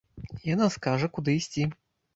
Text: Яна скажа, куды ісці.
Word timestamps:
Яна 0.53 0.69
скажа, 0.77 1.13
куды 1.19 1.39
ісці. 1.43 1.73